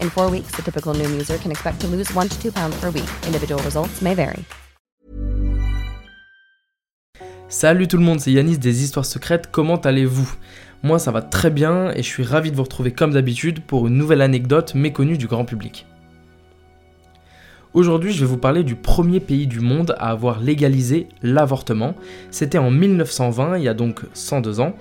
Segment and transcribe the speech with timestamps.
[0.00, 2.74] In four weeks, the typical Noom user can expect to lose one to two pounds
[2.80, 3.08] per week.
[3.26, 4.44] Individual results may vary.
[7.48, 10.28] Salut tout le monde, c'est Yanis des Histoires Secrètes, comment allez-vous?
[10.82, 13.86] Moi ça va très bien et je suis ravi de vous retrouver comme d'habitude pour
[13.86, 15.86] une nouvelle anecdote méconnue du grand public.
[17.74, 21.94] Aujourd'hui, je vais vous parler du premier pays du monde à avoir légalisé l'avortement.
[22.30, 24.76] C'était en 1920, il y a donc 102 ans.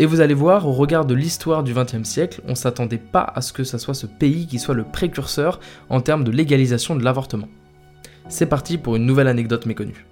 [0.00, 3.40] Et vous allez voir, au regard de l'histoire du XXe siècle, on s'attendait pas à
[3.40, 7.02] ce que ça soit ce pays qui soit le précurseur en termes de légalisation de
[7.02, 7.48] l'avortement.
[8.28, 10.07] C'est parti pour une nouvelle anecdote méconnue.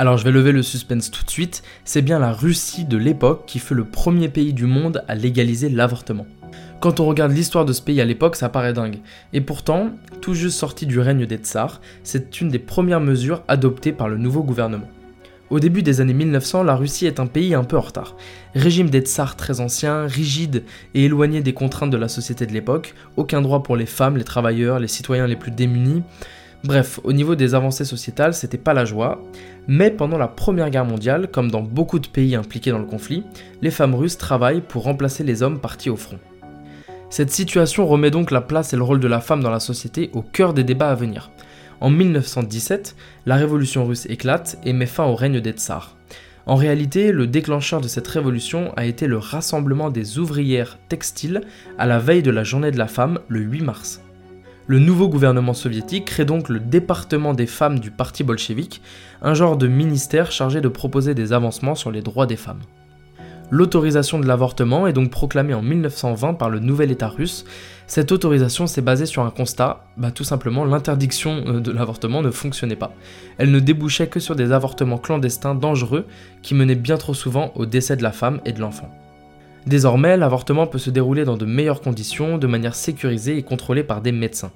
[0.00, 3.44] Alors je vais lever le suspense tout de suite, c'est bien la Russie de l'époque
[3.46, 6.26] qui fut le premier pays du monde à légaliser l'avortement.
[6.80, 9.00] Quand on regarde l'histoire de ce pays à l'époque, ça paraît dingue.
[9.34, 9.90] Et pourtant,
[10.22, 14.16] tout juste sorti du règne des tsars, c'est une des premières mesures adoptées par le
[14.16, 14.88] nouveau gouvernement.
[15.50, 18.16] Au début des années 1900, la Russie est un pays un peu en retard.
[18.54, 20.62] Régime des tsars très ancien, rigide
[20.94, 24.24] et éloigné des contraintes de la société de l'époque, aucun droit pour les femmes, les
[24.24, 26.04] travailleurs, les citoyens les plus démunis.
[26.62, 29.22] Bref, au niveau des avancées sociétales, c'était pas la joie,
[29.66, 33.24] mais pendant la Première Guerre mondiale, comme dans beaucoup de pays impliqués dans le conflit,
[33.62, 36.18] les femmes russes travaillent pour remplacer les hommes partis au front.
[37.08, 40.10] Cette situation remet donc la place et le rôle de la femme dans la société
[40.12, 41.30] au cœur des débats à venir.
[41.80, 42.94] En 1917,
[43.24, 45.96] la révolution russe éclate et met fin au règne des tsars.
[46.44, 51.40] En réalité, le déclencheur de cette révolution a été le rassemblement des ouvrières textiles
[51.78, 54.02] à la veille de la journée de la femme, le 8 mars.
[54.70, 58.80] Le nouveau gouvernement soviétique crée donc le département des femmes du parti bolchevique,
[59.20, 62.60] un genre de ministère chargé de proposer des avancements sur les droits des femmes.
[63.50, 67.44] L'autorisation de l'avortement est donc proclamée en 1920 par le nouvel État russe.
[67.88, 72.30] Cette autorisation s'est basée sur un constat, bah tout simplement l'interdiction euh, de l'avortement ne
[72.30, 72.92] fonctionnait pas.
[73.38, 76.06] Elle ne débouchait que sur des avortements clandestins dangereux
[76.42, 78.88] qui menaient bien trop souvent au décès de la femme et de l'enfant.
[79.66, 84.00] Désormais, l'avortement peut se dérouler dans de meilleures conditions, de manière sécurisée et contrôlée par
[84.00, 84.52] des médecins.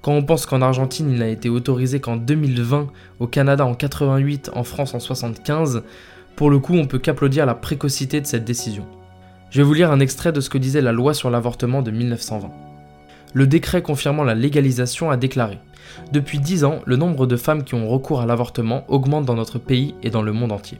[0.00, 2.88] Quand on pense qu'en Argentine il n'a été autorisé qu'en 2020,
[3.20, 5.82] au Canada en 88, en France en 75,
[6.36, 8.84] pour le coup on peut qu'applaudir la précocité de cette décision.
[9.50, 11.90] Je vais vous lire un extrait de ce que disait la loi sur l'avortement de
[11.90, 12.73] 1920.
[13.34, 15.58] Le décret confirmant la légalisation a déclaré
[16.12, 19.58] Depuis 10 ans, le nombre de femmes qui ont recours à l'avortement augmente dans notre
[19.58, 20.78] pays et dans le monde entier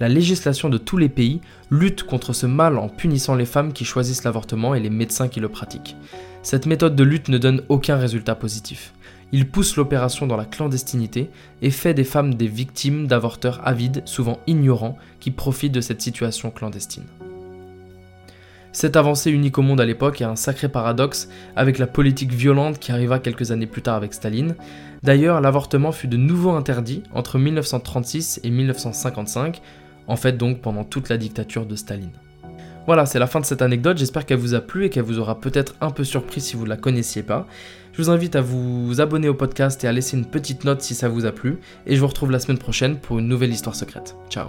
[0.00, 1.40] la législation de tous les pays
[1.70, 5.40] lutte contre ce mal en punissant les femmes qui choisissent l'avortement et les médecins qui
[5.40, 5.96] le pratiquent.
[6.42, 8.92] Cette méthode de lutte ne donne aucun résultat positif.
[9.32, 11.30] Il pousse l'opération dans la clandestinité
[11.60, 16.50] et fait des femmes des victimes d'avorteurs avides, souvent ignorants, qui profitent de cette situation
[16.50, 17.06] clandestine.
[18.76, 22.78] Cette avancée unique au monde à l'époque est un sacré paradoxe avec la politique violente
[22.78, 24.54] qui arriva quelques années plus tard avec Staline.
[25.02, 29.62] D'ailleurs, l'avortement fut de nouveau interdit entre 1936 et 1955,
[30.08, 32.10] en fait donc pendant toute la dictature de Staline.
[32.84, 35.20] Voilà, c'est la fin de cette anecdote, j'espère qu'elle vous a plu et qu'elle vous
[35.20, 37.46] aura peut-être un peu surpris si vous ne la connaissiez pas.
[37.94, 40.94] Je vous invite à vous abonner au podcast et à laisser une petite note si
[40.94, 43.74] ça vous a plu, et je vous retrouve la semaine prochaine pour une nouvelle histoire
[43.74, 44.16] secrète.
[44.28, 44.48] Ciao